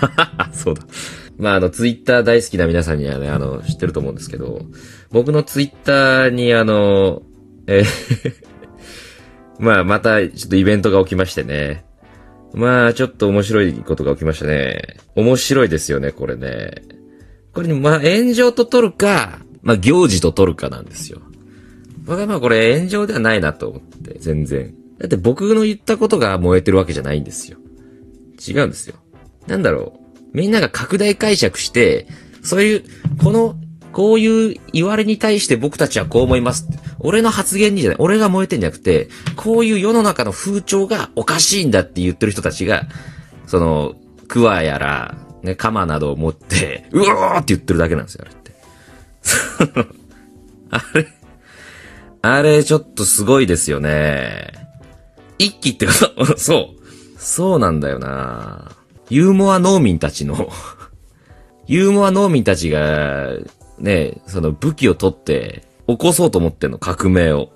[0.52, 0.82] そうだ。
[1.38, 4.62] まあ、あの、ツイッター大好きな皆さんにはね、あの、知ってると思うんですけど、
[5.10, 7.22] 僕のツイッターにあの、
[7.66, 8.34] えー
[9.58, 11.84] まあ、また、ちょっとイベントが起きましてね。
[12.52, 14.98] まあ、ちょっと面白いことが起きましたね。
[15.14, 16.82] 面白いですよね、これね。
[17.52, 21.20] これ、まあ、炎上と取るか、まあ、行事と取るかなんですよ。
[22.04, 24.74] 僕はまあ、これ炎上ではないなと思って、全然。
[24.98, 27.58] だって僕の言ったことが燃えてるわけじゃないんですよ。
[28.46, 28.96] 違うんですよ。
[29.46, 30.00] なんだろ
[30.32, 30.36] う。
[30.36, 32.06] みんなが拡大解釈して、
[32.42, 32.84] そういう、
[33.22, 33.56] この
[33.96, 37.96] こういう言われに対して僕たちはこう思います俺の発言にじゃない。
[37.98, 42.82] 俺が燃えてんじゃなくて、こういう世の中の風潮がおかしいんだって言ってる人たちが、
[43.46, 43.94] その、
[44.28, 48.52] クワやら、ね、鎌などを持って、うわーって言ってるだけなんですよ、あれって。
[50.70, 51.08] あれ、
[52.20, 54.52] あれちょっとすごいですよね。
[55.38, 56.74] 一気ってこと そ
[57.16, 57.20] う。
[57.20, 58.72] そうなんだよな
[59.08, 60.50] ユーモア農民たちの
[61.66, 63.30] ユーモア農民たちが
[63.78, 67.50] ね、その武器を取って起こそうと思ってんの、革命を。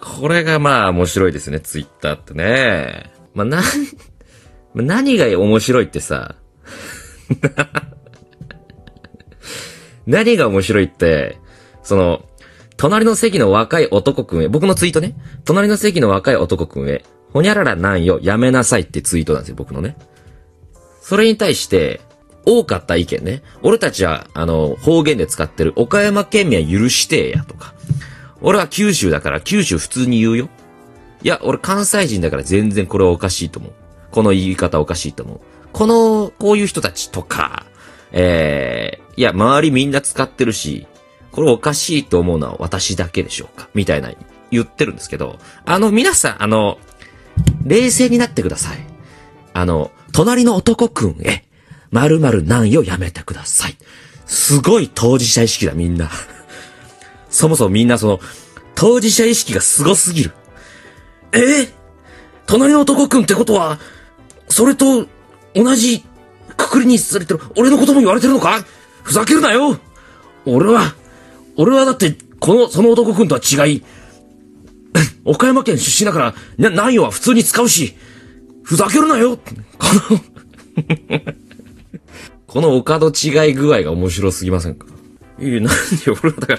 [0.00, 3.10] これがまあ面白いですね、ツイッターってね。
[3.34, 3.62] まあ、な、
[4.74, 6.34] 何が面白いってさ、
[10.06, 11.38] 何が面白いって、
[11.82, 12.24] その、
[12.76, 15.14] 隣の席の若い男くんへ、僕のツイートね、
[15.44, 19.96] 隣の席の若い男くんへ、ほにゃららなんよ、やめなさいってツイートなんですよ、僕のね。
[21.04, 22.00] それに対して、
[22.46, 23.42] 多かった意見ね。
[23.62, 27.74] 俺たちは、あの、方言で使ってる岡山県民は許してやとか。
[28.40, 30.48] 俺は九州だから九州普通に言うよ。
[31.22, 33.72] いや、俺関西人だから全然これはおかしいと思う。
[34.10, 35.40] この言い方おかしいと思う。
[35.72, 37.66] この、こういう人たちとか、
[38.12, 40.86] えー、いや、周りみんな使ってるし、
[41.32, 43.68] これおかしいと思うのは私だけでしょうか？
[43.74, 44.10] みたいな
[44.50, 46.78] 言ってるんですけど、あの、皆さん、あの、
[47.64, 48.78] 冷静になってください。
[49.52, 51.44] あの、隣の男くんへ、
[51.90, 53.76] 〇〇何よやめてください。
[54.26, 56.08] すごい当事者意識だ、みんな。
[57.30, 58.20] そもそもみんなその、
[58.76, 60.32] 当事者意識がすごすぎる。
[61.32, 61.38] え？
[61.38, 61.68] ー、
[62.46, 63.80] 隣の男くんってことは、
[64.48, 65.08] それと
[65.52, 66.04] 同じ
[66.56, 68.64] くくりにされてる、俺のことも言われてるのか？
[69.02, 69.80] ふざけるなよ
[70.46, 70.94] 俺は、
[71.56, 73.82] 俺はだって、この、その男くんとは違い、
[75.26, 77.96] 岡山県出身だから、な、何は普通に使うし、
[78.64, 79.36] ふざけるなよ
[79.78, 79.86] こ
[80.20, 80.20] の
[82.46, 84.86] このお門違い具合が面白すぎませんか？
[85.38, 86.58] いや、なんで俺はだから、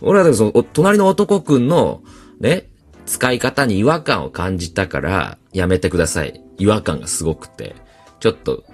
[0.00, 2.02] 俺はだからその、隣の男くんの、
[2.40, 2.68] ね、
[3.06, 6.42] 使い方に違和感を感じたから、やめてください。
[6.58, 7.74] 違和感がすごくて、
[8.20, 8.64] ちょっと、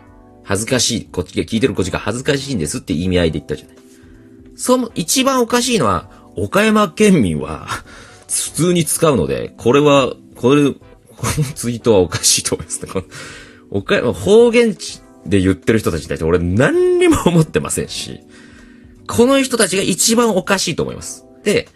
[0.42, 3.76] 恥ずかしい、こっちが聞いてるこっちが恥ずかしいんですって意味合いで言ったじゃない。
[4.56, 7.68] その、一番おかしいのは、岡山県民は、
[8.28, 10.74] 普通に使うので、これは、これ、
[11.14, 12.90] こ のツイートはおかしいと思いますね。
[13.70, 14.76] 岡山、方言
[15.26, 18.20] で言ってる人たちに対して俺何にも思ってませんし、
[19.06, 21.24] この人たちが一番おかしいと思います。
[21.42, 21.68] で、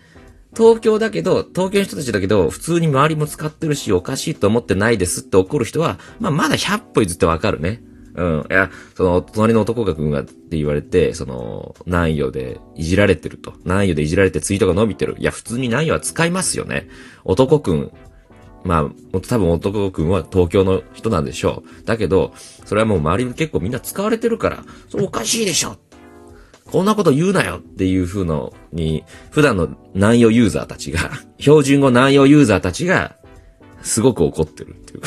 [0.57, 7.83] 東京だけど、東京の人たちだけど、普通に周りも使ってるし、おかしいと思ってないですって怒る人は、まあ、まだ100歩譲ってわかるね。
[8.15, 8.47] うん。
[8.51, 13.55] いや、その、隣の男が君がって言われて、その、南予でいじられてると。
[13.65, 15.17] 南予でいじられてツイートが伸びてる。
[15.19, 16.89] いや、普通に南予は使いますよね。
[17.25, 17.93] 男くん、
[18.65, 21.85] まあ、もっと多分男くんは東京の人なんでしょう。
[21.85, 22.33] だけど、
[22.65, 25.77] それはもう周りに結構みんな使われてるから、それおかしいでしょ
[26.71, 33.17] こんなこと言うなよっていう風のに、普段の南洋ユーザーたちが、 標準語南洋ユーザーたちが、
[33.83, 35.01] すごく怒ってるっていう。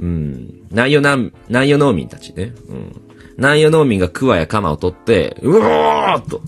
[0.00, 0.62] うん。
[0.70, 2.54] 南洋南、南洋農民たちね。
[2.68, 3.00] うん。
[3.36, 6.40] 南洋農民がクワやカマを取って、うわーっと。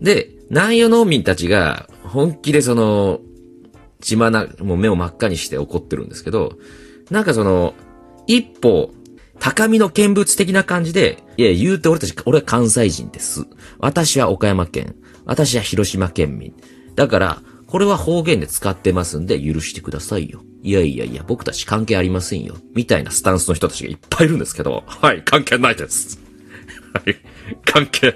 [0.00, 3.20] で、南洋農民たちが、本気でその、
[4.00, 6.58] 血まな、もう目を真っ赤にして怒ってるんですけど、
[7.10, 7.74] なんかその、
[8.26, 8.92] 一歩、
[9.38, 13.46] 高みの見物的な感じで、いや、言うて俺たち、俺は関西人です。
[13.78, 14.96] 私は岡山県。
[15.24, 16.54] 私は広島県民。
[16.94, 20.42] だから、これは方言で使ってますんで許してくださいよ。
[20.62, 22.56] いやいやいや、僕たち関係ありませんよ。
[22.74, 26.18] みたいなスタンスの人たちがいっぱいいるんですけど、はい、関係ないです。
[26.94, 27.16] はい、
[27.64, 28.14] 関係。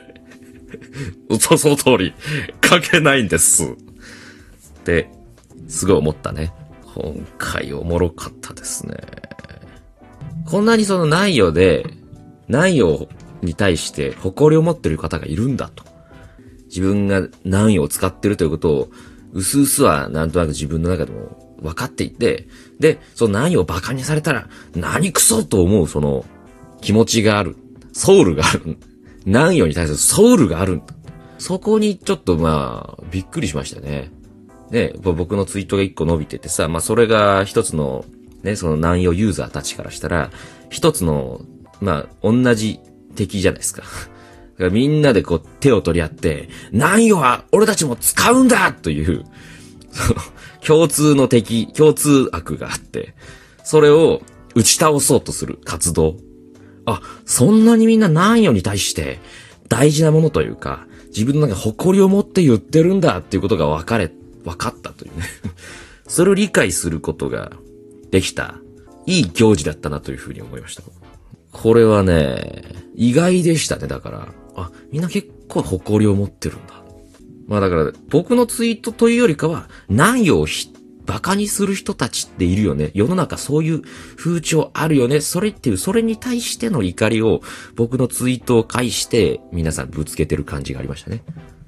[1.38, 2.14] そ、その通り、
[2.60, 3.76] 関係ないんです。
[4.84, 5.10] で、
[5.72, 6.52] すごい思ったね。
[6.94, 8.94] 今回おもろかったですね。
[10.44, 11.86] こんなにその内容で、
[12.46, 13.08] 内容
[13.40, 15.84] に対して誇りを持ってる方がいるんだと。
[16.66, 18.88] 自分が難易を使ってるということを、
[19.32, 22.46] うすうすはなんとなく自分の中でも分かっていて、
[22.78, 26.26] で、その難易を馬鹿にされたら、何クソと思うその
[26.82, 27.56] 気持ちがある。
[27.94, 28.78] ソウルがある。
[29.24, 30.94] 難易に対するソウルがあるんだ。
[31.38, 34.10] そこにちょっとまあ、びっくりしましたね。
[34.72, 38.04] ね、僕のツイートが一個伸びててさ、まあそれが一つの、
[38.42, 40.30] ね、その南洋ユーザーたちからしたら、
[40.70, 41.42] 一つの、
[41.80, 42.80] まあ、同じ
[43.14, 43.82] 敵じゃないですか。
[44.56, 49.24] だからみんなでこう手を取り合って、南予は俺たちも使うんだとい う、
[50.66, 53.14] 共通の敵、共通悪があって、
[53.64, 54.22] それを
[54.54, 56.16] 打ち倒そうとする活動。
[56.86, 59.20] あ、そんなにみんな南予に対して
[59.68, 64.10] 大事なものというか、自分の中に誇りを持って言ってるんだっていうことが分かれ、
[64.44, 65.24] 分かったというね。
[66.06, 67.52] それを理解することが
[68.10, 68.56] できた、
[69.06, 70.82] いい行事だったなというふうに思いました。
[71.52, 72.62] これはね、
[72.94, 74.28] 意外でしたね、だから。
[74.54, 76.82] あ、みんな結構誇りを持ってるんだ。
[77.46, 80.72] まあだから、僕のツイートというよりかは、南洋をひ
[81.06, 82.90] バカにする人たちっているよね。
[82.94, 83.82] 世の中そういう
[84.16, 85.20] 風潮あるよね。
[85.20, 87.40] それっていう、それに対しての怒りを
[87.74, 91.22] 僕のツイートを介して皆さんぶつけてる感じがありましたね。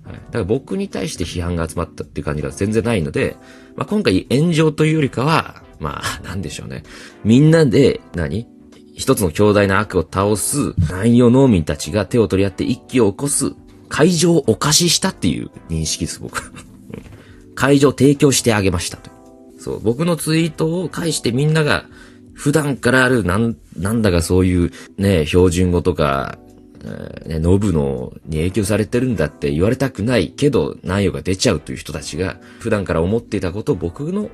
[0.04, 0.14] はい。
[0.14, 3.36] だから僕に対して批判が集まったっていう感じが全然ないので、
[3.76, 6.82] まあ今回炎上というよりかは、まあ、 なんでしょうね。
[7.24, 8.46] みんなで何、
[8.94, 13.52] 一つの強大な悪を倒す南洋農民たちが手を取り合って一揆を起こす
[13.88, 16.52] 会場をお貸ししたっていう認識です、僕。
[17.56, 19.10] 会場を提供してあげましたと。
[19.58, 21.86] そう、僕のツイートを介してみんなが
[22.34, 26.38] 普段からあるなん、なんだかそういうね、標準語とか、
[27.26, 34.30] ね、ノブのに影響されてるんだって言われたくないけど、内容が出ちゃうという人たちが、普段から思っていたことを僕の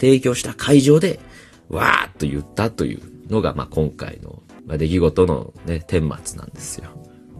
[0.00, 1.20] 提供した会場で、
[1.68, 3.00] わーっと言ったという
[3.30, 6.90] のが、まあ、今回の、まあ、出来事のね、顛末なんですよ。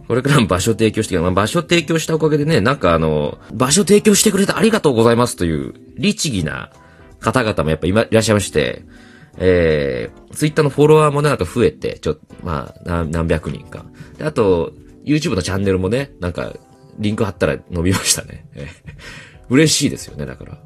[0.07, 6.69] これからも場所提供して、まあ、場所提供したおかげでね、なんかあの、場所提供してくれてありがとうございますという、律儀な
[7.19, 8.83] 方々もやっぱ今いらっしゃいまして、
[9.37, 13.85] えー、ツイッターのフォロワーもねなんか増えて、ちょ、まあ、何百人か。
[14.17, 14.73] であと、
[15.03, 16.53] YouTube のチャンネルもね、なんか、
[16.97, 18.47] リンク貼ったら伸びましたね。
[19.49, 20.57] 嬉しいですよね、だから。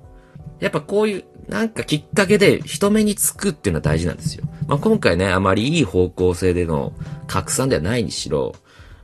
[0.59, 4.45] やっぱこういう、なんかきっかけで人目につくっていうのは大事なんですよ。
[4.67, 6.93] まあ、今回ね、あまりいい方向性での
[7.27, 8.53] 拡散ではないにしろ、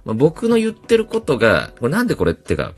[0.06, 2.74] まあ、僕の言ってることが、これなんでこれってか、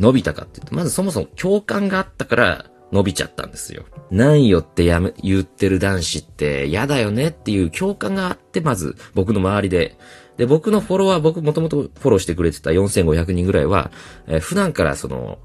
[0.00, 3.84] 伸びたかっていうと、まずそもそも共感があったから伸びちゃったんですよ。
[4.10, 9.96] なんよってやめ、言ってる男子って嫌だよねっていう共感があって、まず僕の周りで。
[10.36, 13.90] で、僕のフォロワー、僕もともとフォローしてくれてた4500人ぐらいは、
[14.26, 15.38] えー普段からその、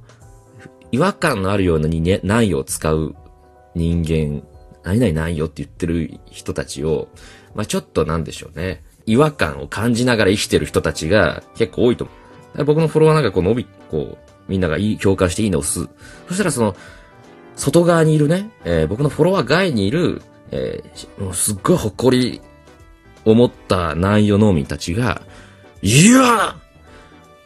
[0.91, 3.15] 違和感のあるようなにね、難よを使う
[3.75, 4.43] 人間、
[4.83, 7.07] 何々難よって言ってる人たちを、
[7.55, 8.83] まあちょっとなんでしょうね。
[9.05, 12.65] 違和感を感じながら生きてる人たちが結構多いと思う。
[12.65, 15.87] 僕のフォロワーなんかこう伸び、こう、みんながいい、共感していいねを押す。
[16.27, 16.75] そしたらその、
[17.57, 20.21] 外側にいるね、えー僕のフォロワー外にいる、
[20.51, 22.41] えーすっごい誇り
[23.25, 25.21] を持った南洋農民たちが、
[25.81, 26.55] いや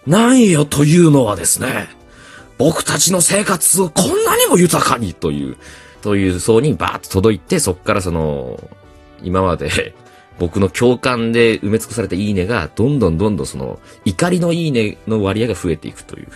[0.06, 1.90] 南洋というのはですね、
[2.58, 5.58] 僕たちの生活をこんなにも豊かにという、
[6.02, 8.60] という層にバーッと届いて、そこからその、
[9.24, 9.96] 今まで
[10.40, 16.28] 僕の共感で埋め尽くされたいいねが、どんどんどんどんその、怒りのいいねの割合が増えていくという。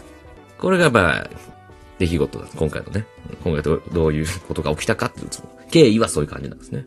[0.60, 1.30] これがまあ、
[2.00, 2.48] 出来事だ。
[2.56, 3.06] 今回のね。
[3.44, 6.86] 今回どどういうことが起きたかっていう、その経緯はそういう感じなんですね。